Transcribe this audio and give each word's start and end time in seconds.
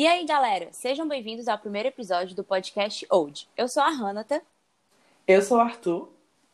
E 0.00 0.06
aí, 0.06 0.24
galera, 0.24 0.70
sejam 0.72 1.06
bem-vindos 1.06 1.46
ao 1.46 1.58
primeiro 1.58 1.90
episódio 1.90 2.34
do 2.34 2.42
podcast 2.42 3.06
Old. 3.10 3.46
Eu 3.54 3.68
sou 3.68 3.82
a 3.82 3.88
Hanata. 3.88 4.40
Eu 5.28 5.42
sou 5.42 5.58
o 5.58 5.60
Arthur. 5.60 6.08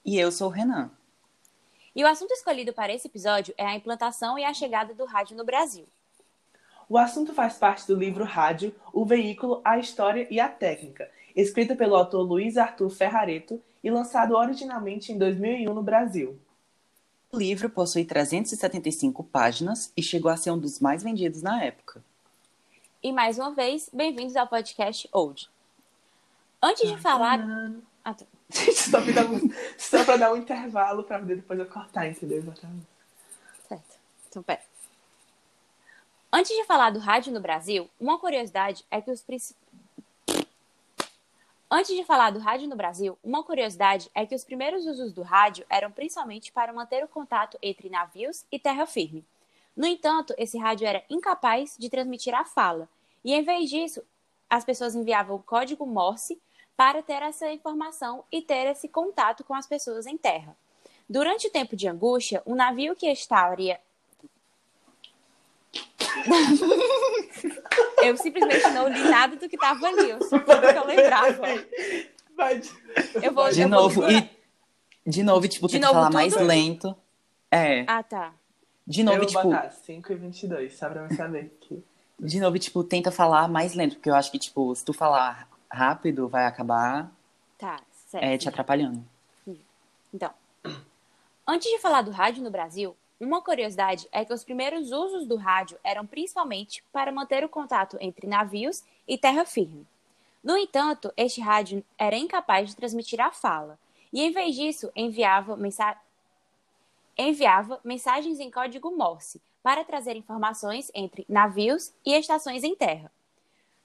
E 0.05 0.19
eu 0.19 0.33
sou 0.33 0.49
o 0.49 0.51
Renan. 0.51 0.91
E 1.95 2.03
o 2.03 2.09
assunto 2.09 2.33
escolhido 2.33 2.73
para 2.73 2.93
esse 2.93 3.07
episódio 3.07 3.55
é 3.57 3.65
a 3.65 3.77
implantação 3.77 4.37
e 4.37 4.43
a 4.43 4.53
chegada 4.53 4.95
do 4.95 5.05
rádio 5.05 5.37
no 5.37 5.45
Brasil. 5.45 5.87
O 6.89 6.99
assunto 6.99 7.33
faz 7.33 7.57
parte 7.57 7.87
do 7.87 7.95
livro 7.95 8.25
Rádio, 8.25 8.75
o 8.93 9.05
veículo, 9.05 9.61
a 9.65 9.79
história 9.79 10.27
e 10.29 10.41
a 10.41 10.49
técnica, 10.49 11.09
escrito 11.37 11.77
pelo 11.77 11.95
autor 11.95 12.23
Luiz 12.23 12.57
Arthur 12.57 12.91
Ferrareto 12.91 13.63
e 13.81 13.89
lançado 13.89 14.35
originalmente 14.35 15.13
em 15.13 15.19
2001 15.19 15.73
no 15.73 15.85
Brasil. 15.85 16.37
O 17.31 17.39
livro 17.39 17.71
possui 17.71 18.05
375 18.05 19.23
páginas 19.23 19.93
e 19.97 20.03
chegou 20.03 20.33
a 20.33 20.37
ser 20.37 20.51
um 20.51 20.59
dos 20.59 20.81
mais 20.81 21.05
vendidos 21.05 21.43
na 21.43 21.63
época. 21.63 22.03
E 23.07 23.13
mais 23.13 23.39
uma 23.39 23.53
vez, 23.53 23.89
bem-vindos 23.93 24.35
ao 24.35 24.49
podcast 24.49 25.09
Old. 25.13 25.49
Antes 26.61 26.89
de 26.91 26.99
falar. 27.01 27.39
Ah, 28.05 28.13
tá. 28.13 28.27
só 28.51 29.01
para 29.01 29.13
dar, 29.13 29.27
um, 29.31 29.51
só 29.79 30.05
pra 30.05 30.17
dar 30.17 30.33
um 30.33 30.37
intervalo 30.37 31.05
para 31.05 31.21
depois 31.21 31.57
eu 31.57 31.67
cortar, 31.67 32.09
entendeu? 32.09 32.39
Exatamente. 32.39 32.89
Certo. 33.69 33.97
Então, 34.29 34.43
pera. 34.43 34.61
Antes 36.33 36.57
de 36.57 36.65
falar 36.65 36.91
do 36.91 36.99
rádio 36.99 37.33
no 37.33 37.39
Brasil, 37.39 37.89
uma 38.01 38.19
curiosidade 38.19 38.85
é 38.91 39.01
que 39.01 39.13
os 39.13 39.21
principais. 39.21 39.65
Antes 41.71 41.95
de 41.95 42.05
falar 42.05 42.31
do 42.31 42.41
rádio 42.41 42.69
no 42.69 42.75
Brasil, 42.75 43.17
uma 43.23 43.45
curiosidade 43.45 44.11
é 44.17 44.27
que 44.27 44.35
os 44.35 44.43
primeiros 44.43 44.85
usos 44.85 45.13
do 45.13 45.23
rádio 45.23 45.65
eram 45.71 45.93
principalmente 45.93 46.51
para 46.51 46.73
manter 46.73 47.05
o 47.05 47.09
contato 47.09 47.57
entre 47.63 47.89
navios 47.89 48.45
e 48.51 48.59
terra 48.59 48.85
firme. 48.85 49.25
No 49.77 49.87
entanto, 49.87 50.35
esse 50.37 50.59
rádio 50.59 50.89
era 50.89 51.05
incapaz 51.09 51.77
de 51.79 51.89
transmitir 51.89 52.35
a 52.35 52.45
fala, 52.45 52.89
e 53.27 53.35
em 53.35 53.43
vez 53.43 53.69
disso, 53.69 54.03
as 54.49 54.65
pessoas 54.65 54.95
enviavam 54.95 55.37
o 55.37 55.43
código 55.43 55.85
Morse 55.85 56.41
para 56.77 57.03
ter 57.03 57.23
essa 57.23 57.51
informação 57.51 58.25
e 58.31 58.41
ter 58.41 58.67
esse 58.69 58.89
contato 58.89 59.43
com 59.43 59.55
as 59.55 59.67
pessoas 59.67 60.07
em 60.07 60.17
terra. 60.17 60.57
Durante 61.09 61.49
o 61.49 61.51
tempo 61.51 61.75
de 61.75 61.89
angústia, 61.89 62.41
um 62.47 62.55
navio 62.55 62.95
que 62.95 63.11
estaria 63.11 63.81
eu 68.03 68.17
simplesmente 68.17 68.69
não 68.71 68.89
li 68.89 69.11
nada 69.11 69.37
do 69.37 69.49
que 69.49 69.57
estava 69.57 69.87
ali, 69.87 70.11
eu 70.11 70.23
só 70.23 70.39
tudo 70.39 70.61
que 70.61 70.79
eu 70.79 70.87
lembrava. 70.87 71.43
Vai. 72.35 72.61
Eu 73.23 73.33
vou 73.33 73.51
De 73.51 73.61
eu 73.63 73.69
novo, 73.69 74.03
vou... 74.03 74.11
e 74.11 74.31
de 75.07 75.23
novo, 75.23 75.47
tipo, 75.49 75.67
De 75.67 75.75
tenta 75.75 75.87
novo 75.87 75.99
falar 75.99 76.07
tudo? 76.07 76.15
mais 76.15 76.37
lento. 76.37 76.97
É. 77.51 77.85
Ah, 77.87 78.03
tá. 78.03 78.35
De 78.87 79.01
Eu 79.01 79.07
novo, 79.07 79.19
vou 79.19 79.27
tipo, 79.27 79.43
botar 79.43 79.71
5 79.71 80.13
e 80.13 80.17
22, 80.17 80.77
só 80.77 80.89
pra 80.89 81.03
me 81.09 81.15
saber. 81.15 81.57
Que... 81.61 81.83
de 82.19 82.41
novo, 82.41 82.59
tipo, 82.59 82.83
tenta 82.83 83.11
falar 83.11 83.49
mais 83.49 83.75
lento, 83.75 83.97
porque 83.97 84.11
eu 84.11 84.15
acho 84.15 84.31
que, 84.31 84.39
tipo, 84.39 84.75
se 84.75 84.85
tu 84.85 84.93
falar 84.93 85.49
rápido, 85.71 86.29
vai 86.29 86.47
acabar 86.47 87.11
Tá, 87.59 87.81
certo. 88.09 88.25
é, 88.25 88.39
te 88.39 88.49
atrapalhando. 88.49 89.05
Então, 90.13 90.31
antes 91.47 91.71
de 91.71 91.79
falar 91.79 92.03
do 92.03 92.11
rádio 92.11 92.43
no 92.43 92.51
Brasil, 92.51 92.97
uma 93.21 93.43
curiosidade 93.43 94.09
é 94.11 94.25
que 94.25 94.33
os 94.33 94.45
primeiros 94.45 94.93
usos 94.93 95.27
do 95.27 95.37
rádio 95.37 95.79
eram 95.85 96.07
principalmente 96.07 96.83
para 96.93 97.13
manter 97.13 97.45
o 97.45 97.49
contato 97.49 97.99
entre 98.01 98.27
navios 98.27 98.83
e 99.07 99.19
terra 99.19 99.45
firme. 99.45 99.87
No 100.43 100.57
entanto, 100.57 101.13
este 101.17 101.41
rádio 101.41 101.85
era 101.99 102.17
incapaz 102.17 102.71
de 102.71 102.77
transmitir 102.77 103.21
a 103.21 103.31
fala, 103.31 103.79
e 104.13 104.23
em 104.23 104.31
vez 104.33 104.55
disso 104.55 104.91
enviava, 104.95 105.57
mensa... 105.57 105.97
enviava 107.19 107.81
mensagens 107.85 108.39
em 108.39 108.51
código 108.51 108.97
Morse 108.97 109.41
para 109.67 109.83
trazer 109.83 110.15
informações 110.15 110.93
entre 110.95 111.27
navios 111.29 111.93
e 112.05 112.15
estações 112.15 112.63
em 112.63 112.77
terra. 112.77 113.11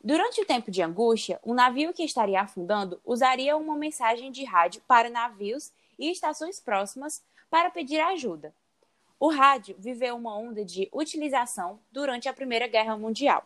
Durante 0.03 0.39
o 0.39 0.45
tempo 0.45 0.69
de 0.69 0.79
angústia, 0.79 1.39
um 1.43 1.55
navio 1.55 1.91
que 1.91 2.03
estaria 2.03 2.39
afundando 2.39 3.01
usaria 3.03 3.57
uma 3.57 3.75
mensagem 3.75 4.31
de 4.31 4.43
rádio 4.43 4.83
para 4.87 5.09
navios 5.09 5.71
e 5.97 6.11
estações 6.11 6.59
próximas 6.59 7.23
para 7.49 7.71
pedir 7.71 7.99
ajuda. 7.99 8.53
O 9.19 9.29
rádio 9.29 9.75
viveu 9.79 10.15
uma 10.15 10.37
onda 10.37 10.63
de 10.63 10.87
utilização 10.93 11.79
durante 11.91 12.29
a 12.29 12.33
Primeira 12.33 12.67
Guerra 12.67 12.95
Mundial. 12.95 13.43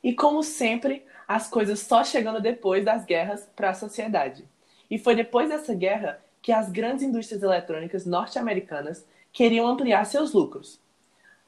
E 0.00 0.14
como 0.14 0.44
sempre, 0.44 1.04
as 1.26 1.48
coisas 1.48 1.80
só 1.80 2.04
chegando 2.04 2.40
depois 2.40 2.84
das 2.84 3.04
guerras 3.04 3.50
para 3.56 3.70
a 3.70 3.74
sociedade. 3.74 4.48
E 4.88 4.96
foi 4.96 5.16
depois 5.16 5.48
dessa 5.48 5.74
guerra 5.74 6.24
que 6.40 6.52
as 6.52 6.70
grandes 6.70 7.02
indústrias 7.02 7.42
eletrônicas 7.42 8.06
norte-americanas 8.06 9.04
queriam 9.32 9.66
ampliar 9.66 10.06
seus 10.06 10.32
lucros. 10.32 10.83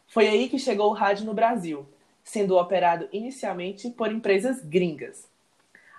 Foi 0.06 0.28
aí 0.28 0.48
que 0.48 0.58
chegou 0.58 0.90
o 0.90 0.94
rádio 0.94 1.26
no 1.26 1.34
Brasil, 1.34 1.86
sendo 2.22 2.56
operado 2.56 3.08
inicialmente 3.12 3.90
por 3.90 4.10
empresas 4.10 4.62
gringas. 4.62 5.28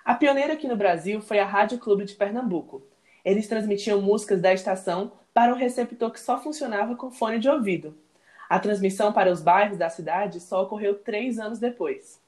A 0.04 0.14
pioneira 0.14 0.54
aqui 0.54 0.66
no 0.66 0.76
Brasil 0.76 1.20
foi 1.20 1.38
a 1.38 1.44
Rádio 1.44 1.78
Clube 1.78 2.04
de 2.04 2.14
Pernambuco. 2.14 2.82
Eles 3.24 3.46
transmitiam 3.46 4.00
músicas 4.00 4.40
da 4.40 4.52
estação 4.52 5.12
para 5.34 5.52
um 5.52 5.56
receptor 5.56 6.10
que 6.10 6.18
só 6.18 6.40
funcionava 6.40 6.96
com 6.96 7.10
fone 7.10 7.38
de 7.38 7.48
ouvido. 7.48 7.94
A 8.48 8.58
transmissão 8.58 9.12
para 9.12 9.30
os 9.30 9.42
bairros 9.42 9.76
da 9.76 9.90
cidade 9.90 10.40
só 10.40 10.62
ocorreu 10.62 10.94
três 10.94 11.38
anos 11.38 11.58
depois. 11.58 12.18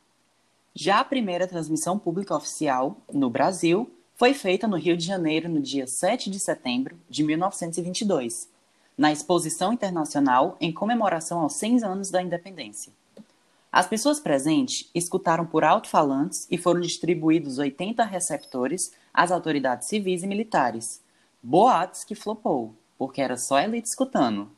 Já 0.74 1.00
a 1.00 1.04
primeira 1.04 1.47
transmissão 1.47 1.98
pública 1.98 2.36
oficial, 2.36 2.98
no 3.10 3.30
Brasil, 3.30 3.91
foi 4.14 4.34
feita 4.34 4.68
no 4.68 4.76
Rio 4.76 4.98
de 4.98 5.06
Janeiro 5.06 5.48
no 5.48 5.60
dia 5.60 5.86
7 5.86 6.28
de 6.28 6.38
setembro 6.38 7.00
de 7.08 7.24
1922, 7.24 8.50
na 9.00 9.11
Exposição 9.11 9.72
Internacional 9.72 10.59
em 10.61 10.71
comemoração 10.71 11.41
aos 11.41 11.55
100 11.55 11.84
anos 11.84 12.11
da 12.11 12.21
independência. 12.21 12.93
As 13.72 13.87
pessoas 13.87 14.21
presentes 14.21 14.91
escutaram 14.94 15.47
por 15.47 15.65
alto-falantes 15.65 16.47
e 16.50 16.59
foram 16.59 16.83
distribuídos 16.83 17.56
80 17.56 18.05
receptores 18.05 18.93
às 19.15 19.33
autoridades 19.33 19.89
civis 19.89 20.22
e 20.22 20.27
militares. 20.27 21.00
Boatos 21.43 22.05
que 22.05 22.15
flopou, 22.15 22.75
porque 22.99 23.22
era 23.22 23.39
só 23.39 23.59
elite 23.59 23.89
escutando. 23.89 24.50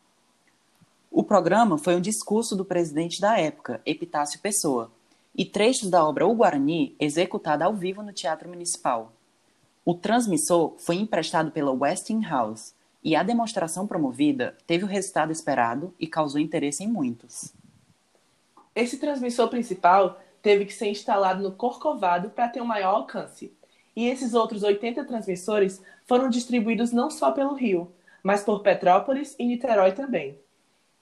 O 1.09 1.23
programa 1.23 1.79
foi 1.79 1.95
um 1.95 2.01
discurso 2.01 2.57
do 2.57 2.65
presidente 2.65 3.21
da 3.21 3.39
época, 3.39 3.81
Epitácio 3.87 4.41
Pessoa, 4.41 4.91
e 5.37 5.45
trechos 5.45 5.89
da 5.89 6.05
obra 6.05 6.27
O 6.27 6.35
Guarani, 6.35 6.97
executada 6.99 7.65
ao 7.65 7.75
vivo 7.75 8.03
no 8.03 8.13
Teatro 8.13 8.49
Municipal. 8.49 9.13
O 9.85 9.95
transmissor 9.95 10.75
foi 10.79 10.97
emprestado 10.97 11.53
pela 11.53 11.71
Westinghouse 11.71 12.73
e 13.03 13.17
a 13.17 13.23
demonstração 13.23 13.87
promovida 13.87 14.57
teve 14.67 14.85
o 14.85 14.89
resultado 14.89 15.33
esperado 15.33 15.95
e 15.99 16.07
causou 16.07 16.41
interesse 16.41 16.85
em 16.85 16.89
muitos. 16.89 17.53
Esse 18.75 18.99
transmissor 18.99 19.49
principal 19.49 20.21
teve 20.41 20.65
que 20.65 20.73
ser 20.73 20.89
instalado 20.89 21.43
no 21.43 21.53
Corcovado 21.53 22.31
para 22.31 22.49
ter 22.49 22.61
um 22.61 22.67
maior 22.67 22.95
alcance. 22.95 23.53
E 23.95 24.09
esses 24.09 24.35
outros 24.35 24.63
80 24.63 25.05
transmissores 25.05 25.83
foram 26.07 26.31
distribuídos 26.31 26.93
não 26.93 27.11
só 27.11 27.31
pelo 27.33 27.55
Rio, 27.55 27.93
mas 28.23 28.43
por 28.43 28.61
Petrópolis 28.61 29.35
e 29.39 29.45
Niterói 29.45 29.93
também. 29.93 30.39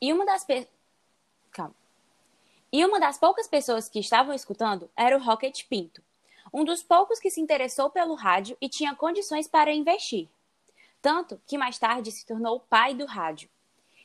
E 0.00 0.12
uma 0.12 0.24
das 0.24 0.44
pe... 0.44 0.66
Calma. 1.52 1.74
E 2.72 2.84
uma 2.84 2.98
das 2.98 3.18
poucas 3.18 3.46
pessoas 3.46 3.88
que 3.88 4.00
estavam 4.00 4.34
escutando 4.34 4.90
era 4.96 5.16
o 5.16 5.20
Rocket 5.20 5.64
Pinto, 5.68 6.02
um 6.52 6.64
dos 6.64 6.82
poucos 6.82 7.20
que 7.20 7.30
se 7.30 7.40
interessou 7.40 7.90
pelo 7.90 8.14
rádio 8.14 8.56
e 8.60 8.68
tinha 8.68 8.94
condições 8.94 9.46
para 9.46 9.72
investir. 9.72 10.28
Tanto 11.02 11.40
que 11.46 11.56
mais 11.56 11.78
tarde 11.78 12.12
se 12.12 12.26
tornou 12.26 12.56
o 12.56 12.60
pai 12.60 12.94
do 12.94 13.06
rádio. 13.06 13.48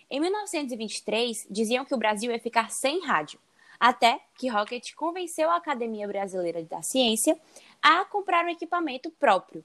Em 0.09 0.19
1923, 0.19 1.47
diziam 1.49 1.83
que 1.83 1.93
o 1.93 1.97
Brasil 1.97 2.31
ia 2.31 2.39
ficar 2.39 2.71
sem 2.71 3.05
rádio, 3.05 3.39
até 3.79 4.19
que 4.37 4.47
Rocket 4.47 4.93
convenceu 4.93 5.49
a 5.49 5.57
Academia 5.57 6.07
Brasileira 6.07 6.63
da 6.63 6.81
Ciência 6.81 7.37
a 7.81 8.05
comprar 8.05 8.45
um 8.45 8.49
equipamento 8.49 9.11
próprio. 9.11 9.63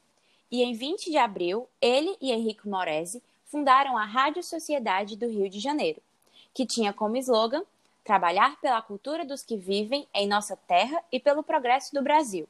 E 0.50 0.62
em 0.62 0.72
20 0.72 1.10
de 1.10 1.16
abril, 1.16 1.68
ele 1.80 2.16
e 2.20 2.32
Henrique 2.32 2.68
Morese 2.68 3.22
fundaram 3.46 3.96
a 3.96 4.04
Rádio 4.04 4.42
Sociedade 4.42 5.16
do 5.16 5.28
Rio 5.28 5.48
de 5.48 5.60
Janeiro, 5.60 6.02
que 6.52 6.66
tinha 6.66 6.92
como 6.92 7.16
slogan 7.16 7.62
trabalhar 8.02 8.60
pela 8.60 8.82
cultura 8.82 9.24
dos 9.24 9.42
que 9.42 9.56
vivem 9.56 10.08
em 10.12 10.26
nossa 10.26 10.56
terra 10.56 11.02
e 11.12 11.20
pelo 11.20 11.42
progresso 11.42 11.94
do 11.94 12.02
Brasil. 12.02 12.48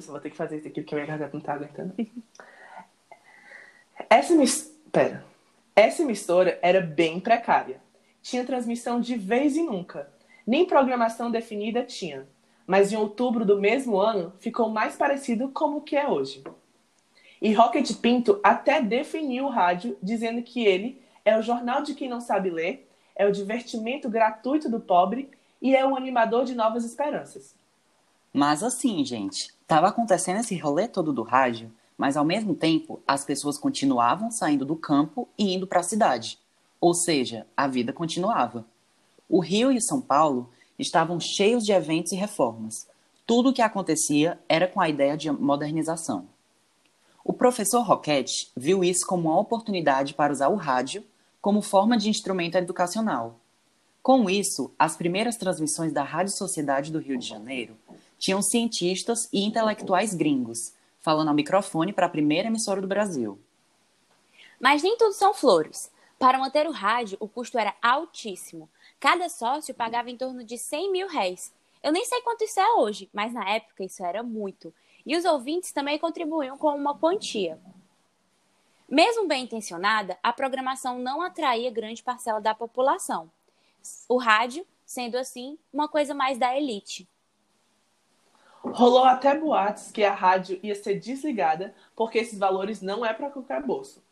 Só 0.00 0.12
vou 0.12 0.20
ter 0.20 0.30
que 0.30 0.36
fazer 0.36 0.58
isso 0.58 0.68
aqui 0.68 0.80
porque 0.80 0.94
minha 0.94 1.06
garganta 1.06 1.34
não 1.34 1.40
tá 1.40 1.54
aguentando. 1.54 1.94
Essa 4.08 4.34
mis... 4.34 4.72
Essa 5.74 6.02
emissora 6.02 6.58
era 6.62 6.80
bem 6.80 7.18
precária. 7.18 7.80
Tinha 8.22 8.44
transmissão 8.44 9.00
de 9.00 9.16
vez 9.16 9.56
em 9.56 9.66
nunca. 9.66 10.08
Nem 10.46 10.66
programação 10.66 11.30
definida 11.30 11.82
tinha. 11.82 12.26
Mas 12.66 12.92
em 12.92 12.96
outubro 12.96 13.44
do 13.44 13.60
mesmo 13.60 13.98
ano 13.98 14.32
ficou 14.38 14.68
mais 14.68 14.96
parecido 14.96 15.48
como 15.48 15.78
o 15.78 15.80
que 15.80 15.96
é 15.96 16.08
hoje. 16.08 16.44
E 17.40 17.52
Rocket 17.52 17.90
Pinto 17.96 18.38
até 18.42 18.80
definiu 18.80 19.46
o 19.46 19.50
rádio, 19.50 19.96
dizendo 20.00 20.42
que 20.42 20.64
ele 20.64 21.02
é 21.24 21.36
o 21.36 21.42
jornal 21.42 21.82
de 21.82 21.94
quem 21.94 22.08
não 22.08 22.20
sabe 22.20 22.50
ler, 22.50 22.88
é 23.16 23.26
o 23.26 23.32
divertimento 23.32 24.08
gratuito 24.08 24.68
do 24.68 24.78
pobre 24.78 25.28
e 25.60 25.74
é 25.74 25.84
o 25.86 25.96
animador 25.96 26.44
de 26.44 26.54
novas 26.54 26.84
esperanças. 26.84 27.54
Mas 28.32 28.62
assim, 28.62 29.04
gente, 29.04 29.52
tava 29.72 29.88
acontecendo 29.88 30.38
esse 30.38 30.54
rolê 30.58 30.86
todo 30.86 31.14
do 31.14 31.22
rádio, 31.22 31.72
mas 31.96 32.14
ao 32.14 32.26
mesmo 32.26 32.54
tempo 32.54 33.00
as 33.06 33.24
pessoas 33.24 33.56
continuavam 33.56 34.30
saindo 34.30 34.66
do 34.66 34.76
campo 34.76 35.26
e 35.38 35.54
indo 35.54 35.66
para 35.66 35.80
a 35.80 35.82
cidade. 35.82 36.38
Ou 36.78 36.92
seja, 36.92 37.46
a 37.56 37.66
vida 37.66 37.90
continuava. 37.90 38.66
O 39.30 39.40
Rio 39.40 39.72
e 39.72 39.80
São 39.80 39.98
Paulo 39.98 40.50
estavam 40.78 41.18
cheios 41.18 41.64
de 41.64 41.72
eventos 41.72 42.12
e 42.12 42.16
reformas. 42.16 42.86
Tudo 43.26 43.48
o 43.48 43.52
que 43.54 43.62
acontecia 43.62 44.38
era 44.46 44.68
com 44.68 44.78
a 44.78 44.90
ideia 44.90 45.16
de 45.16 45.30
modernização. 45.30 46.26
O 47.24 47.32
professor 47.32 47.80
Roquette 47.80 48.52
viu 48.54 48.84
isso 48.84 49.06
como 49.06 49.30
uma 49.30 49.40
oportunidade 49.40 50.12
para 50.12 50.34
usar 50.34 50.48
o 50.48 50.56
rádio 50.56 51.02
como 51.40 51.62
forma 51.62 51.96
de 51.96 52.10
instrumento 52.10 52.58
educacional. 52.58 53.40
Com 54.02 54.28
isso, 54.28 54.70
as 54.78 54.96
primeiras 54.96 55.38
transmissões 55.38 55.94
da 55.94 56.02
Rádio 56.02 56.36
Sociedade 56.36 56.92
do 56.92 56.98
Rio 56.98 57.16
de 57.16 57.26
Janeiro 57.26 57.74
tinham 58.22 58.40
cientistas 58.40 59.28
e 59.32 59.44
intelectuais 59.44 60.14
gringos, 60.14 60.72
falando 61.00 61.26
ao 61.26 61.34
microfone 61.34 61.92
para 61.92 62.06
a 62.06 62.08
primeira 62.08 62.46
emissora 62.46 62.80
do 62.80 62.86
Brasil. 62.86 63.36
Mas 64.60 64.80
nem 64.80 64.96
tudo 64.96 65.12
são 65.12 65.34
flores. 65.34 65.90
Para 66.20 66.38
manter 66.38 66.68
o 66.68 66.70
rádio, 66.70 67.16
o 67.18 67.26
custo 67.26 67.58
era 67.58 67.74
altíssimo. 67.82 68.70
Cada 69.00 69.28
sócio 69.28 69.74
pagava 69.74 70.08
em 70.08 70.16
torno 70.16 70.44
de 70.44 70.56
100 70.56 70.92
mil 70.92 71.08
réis. 71.08 71.52
Eu 71.82 71.90
nem 71.90 72.04
sei 72.04 72.22
quanto 72.22 72.44
isso 72.44 72.60
é 72.60 72.74
hoje, 72.74 73.10
mas 73.12 73.32
na 73.32 73.44
época 73.50 73.82
isso 73.82 74.04
era 74.04 74.22
muito. 74.22 74.72
E 75.04 75.16
os 75.16 75.24
ouvintes 75.24 75.72
também 75.72 75.98
contribuíam 75.98 76.56
com 76.56 76.76
uma 76.76 76.96
quantia. 76.96 77.58
Mesmo 78.88 79.26
bem 79.26 79.42
intencionada, 79.42 80.16
a 80.22 80.32
programação 80.32 80.96
não 80.96 81.22
atraía 81.22 81.72
grande 81.72 82.04
parcela 82.04 82.40
da 82.40 82.54
população. 82.54 83.28
O 84.08 84.16
rádio, 84.16 84.64
sendo 84.86 85.18
assim, 85.18 85.58
uma 85.72 85.88
coisa 85.88 86.14
mais 86.14 86.38
da 86.38 86.56
elite. 86.56 87.08
Rolou 88.64 89.04
até 89.04 89.36
boatos 89.36 89.90
que 89.90 90.04
a 90.04 90.12
rádio 90.12 90.58
ia 90.62 90.74
ser 90.74 90.98
desligada 90.98 91.74
porque 91.96 92.18
esses 92.18 92.38
valores 92.38 92.80
não 92.80 93.04
é 93.04 93.12
para 93.12 93.30
qualquer 93.30 93.62
bolso. 93.62 94.02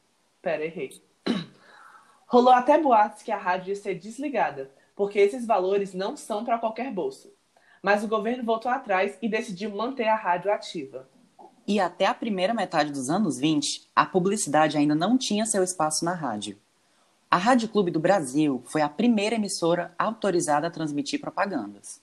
Pera, 0.43 0.65
errei. 0.65 1.03
Rolou 2.27 2.53
até 2.53 2.79
boatos 2.79 3.23
que 3.23 3.33
a 3.33 3.39
rádio 3.39 3.71
ia 3.71 3.77
ser 3.77 3.95
desligada 3.95 4.71
porque 4.97 5.19
esses 5.19 5.47
valores 5.47 5.95
não 5.95 6.17
são 6.17 6.45
para 6.45 6.59
qualquer 6.59 6.93
bolso 6.93 7.33
mas 7.83 8.05
o 8.05 8.09
governo 8.09 8.45
voltou 8.45 8.71
atrás 8.71 9.17
e 9.23 9.29
decidiu 9.29 9.71
manter 9.71 10.09
a 10.09 10.17
rádio 10.17 10.53
ativa. 10.53 11.09
E 11.67 11.79
até 11.79 12.07
a 12.07 12.15
primeira 12.15 12.53
metade 12.53 12.93
dos 12.93 13.09
anos 13.09 13.39
20, 13.39 13.89
a 13.95 14.05
publicidade 14.05 14.77
ainda 14.77 14.95
não 14.95 15.17
tinha 15.17 15.47
seu 15.47 15.63
espaço 15.63 16.05
na 16.05 16.15
rádio. 16.15 16.59
A 17.31 17.37
Rádio 17.37 17.69
Clube 17.69 17.93
do 17.93 18.01
Brasil 18.01 18.61
foi 18.67 18.83
a 18.83 18.89
primeira 18.89 19.37
emissora 19.37 19.95
autorizada 19.97 20.67
a 20.67 20.71
transmitir 20.71 21.21
propagandas. 21.21 22.03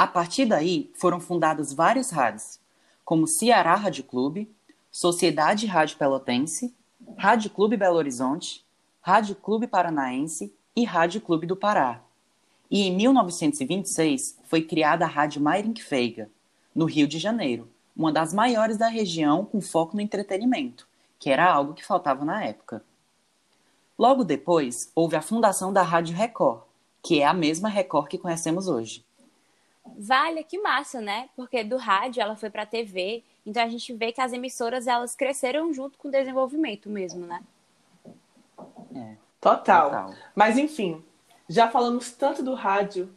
A 0.00 0.06
partir 0.06 0.46
daí, 0.46 0.90
foram 0.94 1.20
fundadas 1.20 1.74
várias 1.74 2.10
rádios, 2.10 2.58
como 3.04 3.26
Ceará 3.26 3.74
Rádio 3.74 4.02
Clube, 4.02 4.50
Sociedade 4.90 5.66
Rádio 5.66 5.98
Pelotense, 5.98 6.74
Rádio 7.18 7.50
Clube 7.50 7.76
Belo 7.76 7.98
Horizonte, 7.98 8.64
Rádio 9.02 9.34
Clube 9.34 9.66
Paranaense 9.66 10.54
e 10.74 10.84
Rádio 10.84 11.20
Clube 11.20 11.46
do 11.46 11.54
Pará, 11.54 12.02
e 12.70 12.84
em 12.84 12.96
1926 12.96 14.38
foi 14.44 14.62
criada 14.62 15.04
a 15.04 15.06
Rádio 15.06 15.42
Mairinque 15.42 16.26
no 16.74 16.86
Rio 16.86 17.06
de 17.06 17.18
Janeiro, 17.18 17.68
uma 17.94 18.10
das 18.10 18.32
maiores 18.32 18.78
da 18.78 18.88
região 18.88 19.44
com 19.44 19.60
foco 19.60 19.94
no 19.94 20.00
entretenimento, 20.00 20.88
que 21.18 21.28
era 21.28 21.52
algo 21.52 21.74
que 21.74 21.84
faltava 21.84 22.24
na 22.24 22.42
época. 22.42 22.82
Logo 23.98 24.24
depois, 24.24 24.90
houve 24.94 25.16
a 25.16 25.20
fundação 25.20 25.70
da 25.70 25.82
Rádio 25.82 26.16
Record, 26.16 26.62
que 27.02 27.20
é 27.20 27.26
a 27.26 27.34
mesma 27.34 27.68
Record 27.68 28.08
que 28.08 28.16
conhecemos 28.16 28.66
hoje. 28.66 29.04
Vale, 29.84 30.44
que 30.44 30.58
massa, 30.58 31.00
né? 31.00 31.28
Porque 31.34 31.64
do 31.64 31.76
rádio 31.76 32.22
ela 32.22 32.36
foi 32.36 32.50
para 32.50 32.62
a 32.62 32.66
TV, 32.66 33.24
então 33.44 33.62
a 33.62 33.68
gente 33.68 33.92
vê 33.92 34.12
que 34.12 34.20
as 34.20 34.32
emissoras 34.32 34.86
elas 34.86 35.14
cresceram 35.14 35.72
junto 35.72 35.98
com 35.98 36.08
o 36.08 36.10
desenvolvimento 36.10 36.88
mesmo, 36.88 37.26
né? 37.26 37.42
É. 38.94 39.16
Total. 39.40 39.90
Total. 39.90 40.14
Mas 40.34 40.58
enfim, 40.58 41.04
já 41.48 41.68
falamos 41.68 42.12
tanto 42.12 42.42
do 42.42 42.54
rádio. 42.54 43.14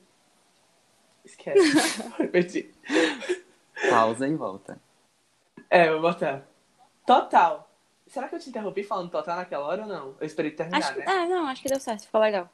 Esquece. 1.24 1.60
Perdi. 2.32 2.74
Pausa 3.90 4.28
e 4.28 4.36
volta. 4.36 4.80
É, 5.70 5.90
vou 5.90 6.02
botar. 6.02 6.46
Total. 7.06 7.70
Será 8.08 8.28
que 8.28 8.36
eu 8.36 8.40
te 8.40 8.50
interrompi 8.50 8.84
falando 8.84 9.10
total 9.10 9.38
naquela 9.38 9.66
hora 9.66 9.84
ou 9.84 9.88
não? 9.88 10.16
Eu 10.20 10.26
esperei 10.26 10.52
terminar, 10.52 10.78
acho, 10.78 10.98
né? 11.00 11.06
Ah, 11.08 11.26
não, 11.26 11.48
acho 11.48 11.62
que 11.62 11.70
deu 11.70 11.80
certo. 11.80 12.06
Ficou 12.06 12.22
legal. 12.22 12.50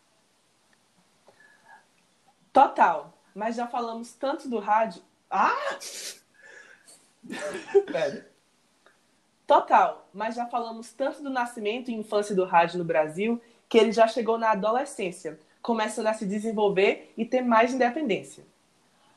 Total. 2.54 3.14
Mas 3.40 3.56
já 3.56 3.66
falamos 3.66 4.12
tanto 4.12 4.50
do 4.50 4.60
rádio. 4.60 5.02
Ah! 5.32 5.56
Total. 9.48 10.10
Mas 10.14 10.36
já 10.36 10.46
falamos 10.46 10.92
tanto 10.92 11.24
do 11.24 11.30
nascimento 11.30 11.90
e 11.90 11.96
infância 11.96 12.36
do 12.36 12.44
rádio 12.44 12.80
no 12.80 12.84
Brasil 12.84 13.42
que 13.70 13.78
ele 13.78 13.94
já 13.94 14.10
chegou 14.10 14.38
na 14.38 14.52
adolescência 14.52 15.40
começando 15.62 16.08
a 16.08 16.14
se 16.14 16.26
desenvolver 16.26 17.14
e 17.16 17.24
ter 17.24 17.42
mais 17.42 17.74
independência. 17.74 18.44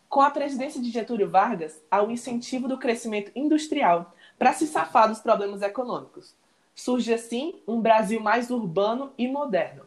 Com 0.09 0.21
a 0.21 0.31
presidência 0.31 0.81
de 0.81 0.91
Getúlio 0.91 1.29
Vargas, 1.29 1.83
há 1.91 2.01
o 2.01 2.11
incentivo 2.13 2.69
do 2.69 2.79
crescimento 2.79 3.33
industrial 3.35 4.15
para 4.39 4.53
se 4.53 4.69
safar 4.69 5.09
dos 5.09 5.19
problemas 5.19 5.63
econômicos. 5.63 6.33
Surge 6.77 7.13
assim 7.13 7.61
um 7.67 7.81
Brasil 7.81 8.21
mais 8.21 8.53
urbano 8.53 9.13
e 9.19 9.27
moderno. 9.27 9.85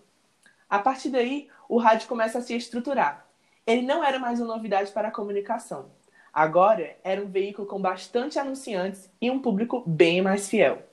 A 0.70 0.80
partir 0.80 1.08
daí, 1.08 1.48
o 1.70 1.78
rádio 1.78 2.10
começa 2.10 2.40
a 2.40 2.42
se 2.42 2.54
estruturar. 2.54 3.25
Ele 3.65 3.81
não 3.81 4.03
era 4.03 4.19
mais 4.19 4.39
uma 4.39 4.56
novidade 4.56 4.91
para 4.91 5.07
a 5.07 5.12
comunicação. 5.12 5.89
Agora 6.31 6.95
era 7.03 7.19
um 7.19 7.31
veículo 7.31 7.67
com 7.67 7.81
bastante 7.81 8.38
anunciantes 8.38 9.09
e 9.19 9.31
um 9.31 9.39
público 9.39 9.83
bem 9.88 10.21
mais 10.21 10.47
fiel. 10.47 10.83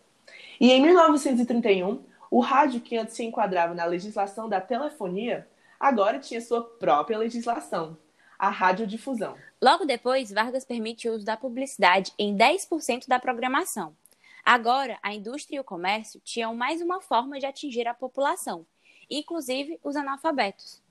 E 0.58 0.70
em 0.70 0.80
1931, 0.80 2.02
o 2.30 2.40
rádio, 2.40 2.80
que 2.80 2.96
antes 2.96 3.14
se 3.14 3.24
enquadrava 3.24 3.74
na 3.74 3.84
legislação 3.84 4.48
da 4.48 4.58
telefonia, 4.58 5.46
agora 5.78 6.18
tinha 6.18 6.40
sua 6.40 6.64
própria 6.64 7.18
legislação, 7.18 7.98
a 8.38 8.48
radiodifusão. 8.48 9.36
Logo 9.60 9.84
depois, 9.84 10.32
Vargas 10.32 10.64
permite 10.64 11.10
o 11.10 11.12
uso 11.12 11.26
da 11.26 11.36
publicidade 11.36 12.12
em 12.18 12.34
10% 12.34 13.06
da 13.06 13.18
programação. 13.18 13.94
Agora, 14.42 14.98
a 15.02 15.12
indústria 15.12 15.58
e 15.58 15.60
o 15.60 15.64
comércio 15.64 16.22
tinham 16.24 16.54
mais 16.54 16.80
uma 16.80 17.02
forma 17.02 17.38
de 17.38 17.44
atingir 17.44 17.86
a 17.86 17.92
população, 17.92 18.64
inclusive 19.10 19.78
os 19.84 19.94
analfabetos. 19.94 20.82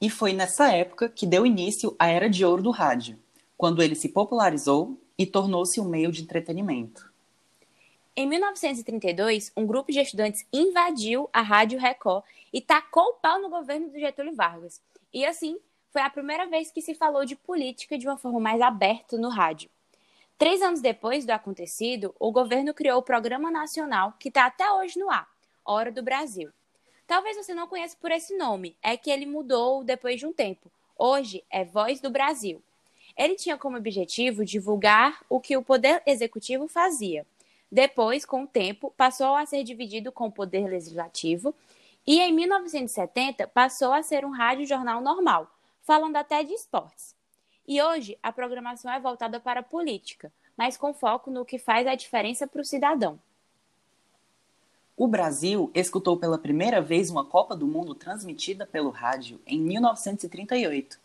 E 0.00 0.10
foi 0.10 0.32
nessa 0.32 0.70
época 0.70 1.08
que 1.08 1.26
deu 1.26 1.46
início 1.46 1.96
à 1.98 2.08
era 2.08 2.28
de 2.28 2.44
ouro 2.44 2.62
do 2.62 2.70
rádio, 2.70 3.18
quando 3.56 3.82
ele 3.82 3.94
se 3.94 4.10
popularizou 4.10 5.00
e 5.18 5.24
tornou-se 5.24 5.80
um 5.80 5.88
meio 5.88 6.12
de 6.12 6.22
entretenimento. 6.22 7.10
Em 8.14 8.26
1932, 8.26 9.52
um 9.56 9.66
grupo 9.66 9.92
de 9.92 10.00
estudantes 10.00 10.46
invadiu 10.52 11.28
a 11.32 11.42
Rádio 11.42 11.78
Record 11.78 12.24
e 12.52 12.60
tacou 12.60 13.04
o 13.04 13.14
pau 13.14 13.40
no 13.40 13.50
governo 13.50 13.90
do 13.90 13.98
Getúlio 13.98 14.34
Vargas. 14.34 14.80
E 15.12 15.24
assim, 15.24 15.58
foi 15.90 16.02
a 16.02 16.10
primeira 16.10 16.46
vez 16.46 16.70
que 16.70 16.82
se 16.82 16.94
falou 16.94 17.24
de 17.24 17.36
política 17.36 17.98
de 17.98 18.06
uma 18.06 18.18
forma 18.18 18.40
mais 18.40 18.60
aberta 18.60 19.16
no 19.16 19.28
rádio. 19.28 19.70
Três 20.38 20.60
anos 20.60 20.82
depois 20.82 21.24
do 21.24 21.30
acontecido, 21.30 22.14
o 22.20 22.30
governo 22.30 22.74
criou 22.74 22.98
o 22.98 23.02
Programa 23.02 23.50
Nacional, 23.50 24.14
que 24.18 24.28
está 24.28 24.44
até 24.44 24.70
hoje 24.70 24.98
no 24.98 25.10
ar, 25.10 25.26
Hora 25.64 25.90
do 25.90 26.02
Brasil. 26.02 26.50
Talvez 27.06 27.36
você 27.36 27.54
não 27.54 27.66
conheça 27.66 27.96
por 28.00 28.10
esse 28.10 28.36
nome, 28.36 28.76
é 28.82 28.96
que 28.96 29.10
ele 29.10 29.26
mudou 29.26 29.84
depois 29.84 30.18
de 30.18 30.26
um 30.26 30.32
tempo. 30.32 30.70
Hoje 30.98 31.44
é 31.50 31.64
Voz 31.64 32.00
do 32.00 32.10
Brasil. 32.10 32.62
Ele 33.16 33.34
tinha 33.34 33.56
como 33.56 33.76
objetivo 33.76 34.44
divulgar 34.44 35.24
o 35.28 35.40
que 35.40 35.56
o 35.56 35.62
Poder 35.62 36.02
Executivo 36.06 36.66
fazia 36.68 37.24
depois, 37.70 38.24
com 38.24 38.44
o 38.44 38.46
tempo, 38.46 38.92
passou 38.96 39.34
a 39.34 39.44
ser 39.44 39.64
dividido 39.64 40.12
com 40.12 40.26
o 40.26 40.32
poder 40.32 40.68
legislativo 40.68 41.54
e 42.06 42.20
em 42.20 42.32
1970 42.32 43.48
passou 43.48 43.92
a 43.92 44.02
ser 44.02 44.24
um 44.24 44.30
rádio-jornal 44.30 45.00
normal, 45.00 45.50
falando 45.82 46.16
até 46.16 46.44
de 46.44 46.52
esportes. 46.52 47.14
E 47.66 47.82
hoje 47.82 48.16
a 48.22 48.30
programação 48.30 48.92
é 48.92 49.00
voltada 49.00 49.40
para 49.40 49.60
a 49.60 49.64
política, 49.64 50.32
mas 50.56 50.76
com 50.76 50.94
foco 50.94 51.30
no 51.30 51.44
que 51.44 51.58
faz 51.58 51.86
a 51.86 51.96
diferença 51.96 52.46
para 52.46 52.60
o 52.60 52.64
cidadão. 52.64 53.18
O 54.96 55.06
Brasil 55.06 55.70
escutou 55.74 56.16
pela 56.16 56.38
primeira 56.38 56.80
vez 56.80 57.10
uma 57.10 57.22
Copa 57.22 57.54
do 57.54 57.66
Mundo 57.66 57.94
transmitida 57.94 58.66
pelo 58.66 58.88
rádio 58.88 59.38
em 59.46 59.60
1938. 59.60 60.98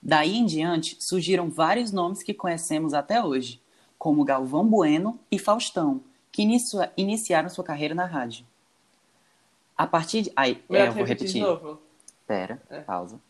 Daí 0.00 0.38
em 0.38 0.46
diante 0.46 0.96
surgiram 0.98 1.50
vários 1.50 1.92
nomes 1.92 2.22
que 2.22 2.32
conhecemos 2.32 2.94
até 2.94 3.22
hoje, 3.22 3.60
como 3.98 4.24
Galvão 4.24 4.66
Bueno 4.66 5.20
e 5.30 5.38
Faustão, 5.38 6.00
que 6.32 6.40
inicia, 6.40 6.90
iniciaram 6.96 7.50
sua 7.50 7.62
carreira 7.62 7.94
na 7.94 8.06
rádio. 8.06 8.46
A 9.76 9.86
partir 9.86 10.22
de. 10.22 10.32
Ai, 10.34 10.62
é, 10.70 10.88
eu 10.88 10.92
vou 10.92 11.04
repetir. 11.04 11.44
Pera, 12.26 12.62
é. 12.70 12.80
pausa. 12.80 13.20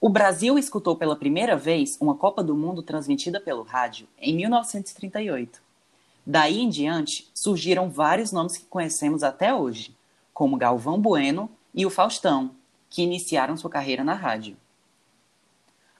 O 0.00 0.08
Brasil 0.08 0.58
escutou 0.58 0.96
pela 0.96 1.16
primeira 1.16 1.54
vez 1.54 1.98
uma 2.00 2.16
Copa 2.16 2.42
do 2.42 2.56
Mundo 2.56 2.82
transmitida 2.82 3.38
pelo 3.38 3.62
rádio 3.62 4.08
em 4.18 4.34
1938. 4.34 5.62
Daí 6.24 6.60
em 6.60 6.68
diante, 6.68 7.30
surgiram 7.34 7.90
vários 7.90 8.30
nomes 8.30 8.56
que 8.56 8.66
conhecemos 8.66 9.22
até 9.22 9.52
hoje, 9.52 9.96
como 10.32 10.56
Galvão 10.56 11.00
Bueno 11.00 11.50
e 11.74 11.84
o 11.84 11.90
Faustão, 11.90 12.54
que 12.88 13.02
iniciaram 13.02 13.56
sua 13.56 13.70
carreira 13.70 14.04
na 14.04 14.14
rádio. 14.14 14.56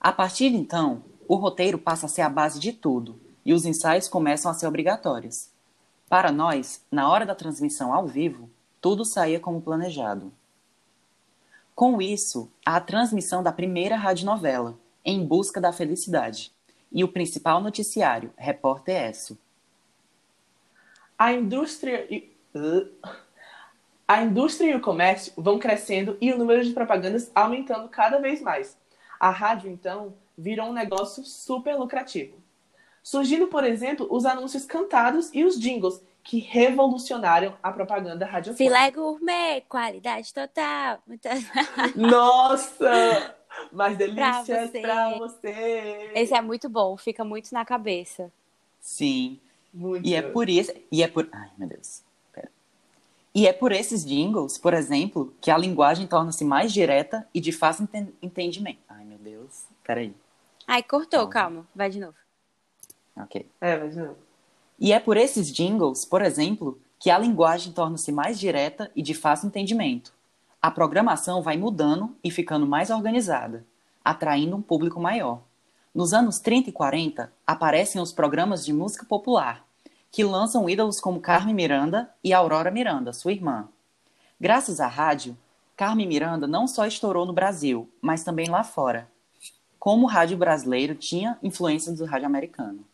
A 0.00 0.12
partir 0.12 0.50
de 0.50 0.56
então, 0.56 1.02
o 1.28 1.36
roteiro 1.36 1.78
passa 1.78 2.06
a 2.06 2.08
ser 2.08 2.22
a 2.22 2.28
base 2.28 2.60
de 2.60 2.72
tudo, 2.72 3.20
e 3.44 3.52
os 3.52 3.64
ensaios 3.64 4.08
começam 4.08 4.50
a 4.50 4.54
ser 4.54 4.66
obrigatórios. 4.66 5.48
Para 6.08 6.30
nós, 6.30 6.82
na 6.90 7.08
hora 7.08 7.24
da 7.24 7.34
transmissão 7.34 7.92
ao 7.92 8.06
vivo, 8.06 8.50
tudo 8.80 9.04
saía 9.04 9.40
como 9.40 9.60
planejado. 9.60 10.32
Com 11.74 12.02
isso, 12.02 12.50
há 12.66 12.76
a 12.76 12.80
transmissão 12.80 13.42
da 13.42 13.50
primeira 13.50 13.96
radionovela, 13.96 14.78
Em 15.04 15.24
Busca 15.24 15.60
da 15.60 15.72
Felicidade, 15.72 16.52
e 16.92 17.02
o 17.02 17.08
principal 17.08 17.60
noticiário, 17.60 18.30
Repórter 18.36 19.08
Esso. 19.08 19.38
A 21.22 21.32
indústria 21.32 22.04
e... 22.10 22.32
A 24.08 24.22
indústria 24.24 24.72
e 24.72 24.74
o 24.74 24.80
comércio 24.80 25.32
vão 25.36 25.56
crescendo 25.56 26.18
e 26.20 26.32
o 26.32 26.36
número 26.36 26.64
de 26.64 26.72
propagandas 26.72 27.30
aumentando 27.32 27.88
cada 27.88 28.18
vez 28.18 28.42
mais. 28.42 28.76
A 29.20 29.30
rádio, 29.30 29.70
então, 29.70 30.14
virou 30.36 30.66
um 30.66 30.72
negócio 30.72 31.22
super 31.22 31.76
lucrativo. 31.76 32.34
Surgindo, 33.04 33.46
por 33.46 33.62
exemplo, 33.62 34.08
os 34.10 34.26
anúncios 34.26 34.66
cantados 34.66 35.30
e 35.32 35.44
os 35.44 35.60
jingles, 35.60 36.02
que 36.24 36.40
revolucionaram 36.40 37.54
a 37.62 37.70
propaganda 37.70 38.26
radiofônica. 38.26 38.74
Filé 38.74 38.90
gourmet, 38.90 39.60
qualidade 39.68 40.34
total. 40.34 40.98
Nossa! 41.94 43.36
Mais 43.70 43.96
delícias 43.96 44.44
pra 44.44 44.66
você. 44.66 44.80
pra 44.80 45.18
você. 45.18 46.10
Esse 46.16 46.34
é 46.34 46.40
muito 46.40 46.68
bom, 46.68 46.96
fica 46.96 47.24
muito 47.24 47.54
na 47.54 47.64
cabeça. 47.64 48.28
Sim. 48.80 49.38
Muito. 49.72 50.06
E 50.06 50.14
é 50.14 50.22
por 50.22 50.48
isso. 50.48 50.72
E 50.90 51.02
é 51.02 51.08
por. 51.08 51.28
Ai, 51.32 51.50
meu 51.56 51.68
Deus. 51.68 52.02
Pera. 52.32 52.50
E 53.34 53.46
é 53.46 53.52
por 53.52 53.72
esses 53.72 54.04
jingles, 54.04 54.58
por 54.58 54.74
exemplo, 54.74 55.34
que 55.40 55.50
a 55.50 55.56
linguagem 55.56 56.06
torna-se 56.06 56.44
mais 56.44 56.72
direta 56.72 57.26
e 57.32 57.40
de 57.40 57.52
fácil 57.52 57.84
enten- 57.84 58.12
entendimento. 58.20 58.80
Ai, 58.88 59.04
meu 59.04 59.18
Deus. 59.18 59.64
Peraí. 59.84 60.14
Ai, 60.66 60.82
cortou, 60.82 61.22
Não. 61.22 61.30
calma. 61.30 61.66
Vai 61.74 61.88
de 61.90 61.98
novo. 62.00 62.14
Ok. 63.16 63.46
É, 63.60 63.76
mas 63.78 63.96
não. 63.96 64.16
E 64.78 64.92
é 64.92 64.98
por 65.00 65.16
esses 65.16 65.52
jingles, 65.52 66.04
por 66.04 66.22
exemplo, 66.22 66.78
que 66.98 67.10
a 67.10 67.18
linguagem 67.18 67.72
torna-se 67.72 68.10
mais 68.12 68.38
direta 68.38 68.90
e 68.96 69.02
de 69.02 69.14
fácil 69.14 69.46
entendimento. 69.48 70.12
A 70.60 70.70
programação 70.70 71.42
vai 71.42 71.56
mudando 71.56 72.14
e 72.22 72.30
ficando 72.30 72.66
mais 72.66 72.90
organizada, 72.90 73.64
atraindo 74.04 74.56
um 74.56 74.62
público 74.62 75.00
maior. 75.00 75.42
Nos 75.94 76.14
anos 76.14 76.38
30 76.38 76.70
e 76.70 76.72
40, 76.72 77.30
aparecem 77.46 78.00
os 78.00 78.12
programas 78.12 78.64
de 78.64 78.72
música 78.72 79.04
popular, 79.04 79.62
que 80.10 80.24
lançam 80.24 80.68
ídolos 80.68 80.98
como 80.98 81.20
Carmen 81.20 81.54
Miranda 81.54 82.10
e 82.24 82.32
Aurora 82.32 82.70
Miranda, 82.70 83.12
sua 83.12 83.32
irmã. 83.32 83.68
Graças 84.40 84.80
à 84.80 84.86
rádio, 84.86 85.36
Carmen 85.76 86.08
Miranda 86.08 86.46
não 86.46 86.66
só 86.66 86.86
estourou 86.86 87.26
no 87.26 87.32
Brasil, 87.34 87.90
mas 88.00 88.24
também 88.24 88.48
lá 88.48 88.64
fora. 88.64 89.06
Como 89.78 90.06
o 90.06 90.08
rádio 90.08 90.38
brasileiro 90.38 90.94
tinha 90.94 91.38
influência 91.42 91.92
do 91.92 92.06
rádio 92.06 92.26
americano. 92.26 92.86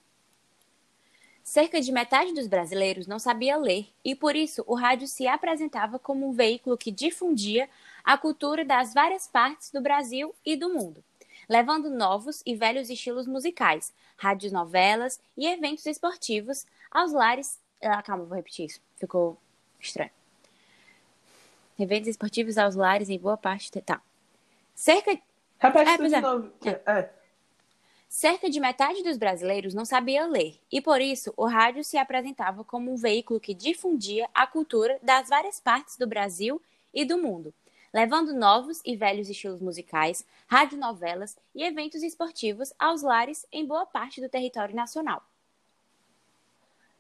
Cerca 1.44 1.80
de 1.80 1.92
metade 1.92 2.34
dos 2.34 2.48
brasileiros 2.48 3.06
não 3.06 3.20
sabia 3.20 3.56
ler 3.56 3.86
e, 4.04 4.16
por 4.16 4.34
isso, 4.34 4.64
o 4.66 4.74
rádio 4.74 5.06
se 5.06 5.28
apresentava 5.28 6.00
como 6.00 6.28
um 6.28 6.32
veículo 6.32 6.76
que 6.76 6.90
difundia 6.90 7.70
a 8.02 8.18
cultura 8.18 8.64
das 8.64 8.92
várias 8.92 9.28
partes 9.28 9.70
do 9.70 9.80
Brasil 9.80 10.34
e 10.44 10.56
do 10.56 10.68
mundo, 10.68 11.02
levando 11.48 11.88
novos 11.90 12.42
e 12.44 12.54
velhos 12.54 12.90
estilos 12.90 13.26
musicais, 13.26 13.92
rádios 14.16 14.52
novelas 14.52 15.18
e 15.36 15.46
eventos 15.46 15.86
esportivos 15.86 16.66
aos 16.90 17.12
lares. 17.12 17.58
Ah, 17.82 18.02
calma, 18.02 18.24
vou 18.24 18.36
repetir 18.36 18.66
isso, 18.66 18.80
ficou 18.96 19.38
estranho. 19.80 20.10
Eventos 21.78 22.08
esportivos 22.08 22.58
aos 22.58 22.74
lares 22.74 23.08
em 23.08 23.18
boa 23.18 23.36
parte. 23.36 23.70
Tá. 23.80 24.00
Cerca 24.74 25.18
Repete 25.60 25.90
É, 25.90 25.96
pois 25.96 26.10
de 26.10 26.14
é. 26.16 26.20
novo. 26.20 26.50
que- 26.60 26.68
É. 26.68 27.10
Cerca 28.08 28.48
de 28.48 28.58
metade 28.60 29.02
dos 29.02 29.16
brasileiros 29.18 29.74
não 29.74 29.84
sabia 29.84 30.26
ler, 30.26 30.58
e 30.72 30.80
por 30.80 31.00
isso 31.00 31.32
o 31.36 31.44
rádio 31.46 31.84
se 31.84 31.98
apresentava 31.98 32.64
como 32.64 32.90
um 32.92 32.96
veículo 32.96 33.38
que 33.38 33.52
difundia 33.52 34.26
a 34.32 34.46
cultura 34.46 34.98
das 35.02 35.28
várias 35.28 35.60
partes 35.60 35.96
do 35.98 36.06
Brasil 36.06 36.62
e 36.94 37.04
do 37.04 37.18
mundo, 37.18 37.52
levando 37.92 38.32
novos 38.32 38.80
e 38.84 38.96
velhos 38.96 39.28
estilos 39.28 39.60
musicais, 39.60 40.24
radionovelas 40.46 41.36
e 41.54 41.62
eventos 41.62 42.02
esportivos 42.02 42.72
aos 42.78 43.02
lares 43.02 43.46
em 43.52 43.66
boa 43.66 43.86
parte 43.86 44.20
do 44.20 44.28
território 44.28 44.74
nacional. 44.74 45.22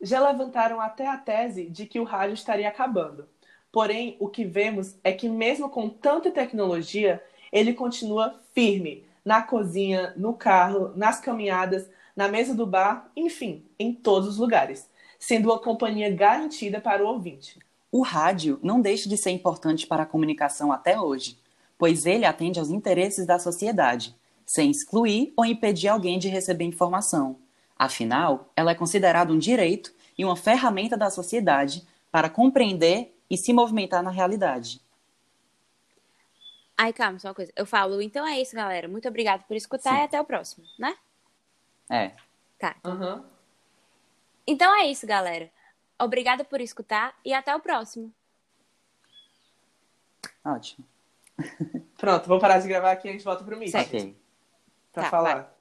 Já 0.00 0.20
levantaram 0.20 0.80
até 0.80 1.08
a 1.08 1.16
tese 1.16 1.66
de 1.66 1.86
que 1.86 1.98
o 1.98 2.04
rádio 2.04 2.34
estaria 2.34 2.68
acabando. 2.68 3.28
Porém, 3.70 4.16
o 4.18 4.28
que 4.28 4.44
vemos 4.44 4.96
é 5.02 5.12
que, 5.12 5.28
mesmo 5.28 5.68
com 5.68 5.88
tanta 5.88 6.30
tecnologia, 6.30 7.22
ele 7.52 7.74
continua 7.74 8.40
firme 8.54 9.04
na 9.24 9.42
cozinha, 9.42 10.14
no 10.16 10.32
carro, 10.32 10.92
nas 10.96 11.20
caminhadas, 11.20 11.88
na 12.16 12.28
mesa 12.28 12.54
do 12.54 12.66
bar, 12.66 13.10
enfim, 13.14 13.64
em 13.78 13.92
todos 13.92 14.28
os 14.28 14.38
lugares, 14.38 14.90
sendo 15.18 15.50
uma 15.50 15.58
companhia 15.58 16.10
garantida 16.14 16.80
para 16.80 17.04
o 17.04 17.08
ouvinte. 17.08 17.58
O 17.90 18.02
rádio 18.02 18.58
não 18.62 18.80
deixa 18.80 19.08
de 19.08 19.16
ser 19.16 19.30
importante 19.30 19.86
para 19.86 20.02
a 20.02 20.06
comunicação 20.06 20.72
até 20.72 21.00
hoje, 21.00 21.38
pois 21.76 22.06
ele 22.06 22.24
atende 22.24 22.58
aos 22.58 22.70
interesses 22.70 23.26
da 23.26 23.38
sociedade, 23.38 24.14
sem 24.44 24.70
excluir 24.70 25.32
ou 25.36 25.44
impedir 25.44 25.88
alguém 25.88 26.18
de 26.18 26.28
receber 26.28 26.64
informação. 26.64 27.38
Afinal, 27.78 28.50
ela 28.56 28.72
é 28.72 28.74
considerada 28.74 29.32
um 29.32 29.38
direito 29.38 29.92
e 30.16 30.24
uma 30.24 30.36
ferramenta 30.36 30.96
da 30.96 31.10
sociedade 31.10 31.86
para 32.10 32.28
compreender 32.28 33.16
e 33.30 33.36
se 33.36 33.52
movimentar 33.52 34.02
na 34.02 34.10
realidade. 34.10 34.80
Ai, 36.76 36.92
calma, 36.92 37.18
só 37.18 37.28
uma 37.28 37.34
coisa. 37.34 37.52
Eu 37.56 37.66
falo, 37.66 38.00
então 38.00 38.26
é 38.26 38.40
isso, 38.40 38.54
galera. 38.54 38.88
Muito 38.88 39.08
obrigada 39.08 39.44
por 39.46 39.56
escutar 39.56 39.94
Sim. 39.94 40.00
e 40.00 40.04
até 40.04 40.20
o 40.20 40.24
próximo, 40.24 40.64
né? 40.78 40.96
É, 41.90 42.12
Tá. 42.58 42.74
Aham. 42.84 43.24
Então 44.46 44.74
é 44.74 44.86
isso, 44.86 45.06
galera. 45.06 45.50
Obrigada 46.00 46.44
por 46.44 46.60
escutar 46.60 47.16
e 47.24 47.32
até 47.34 47.54
o 47.54 47.60
próximo. 47.60 48.12
ótimo. 50.44 50.86
Pronto, 51.98 52.28
vou 52.28 52.38
parar 52.38 52.58
de 52.58 52.68
gravar 52.68 52.92
aqui 52.92 53.08
e 53.08 53.10
a 53.10 53.12
gente 53.12 53.24
volta 53.24 53.44
pro 53.44 53.56
Meet. 53.56 53.70
Certo. 53.70 53.88
Ok. 53.96 54.16
Pra 54.92 55.02
Tá, 55.04 55.10
falar. 55.10 55.57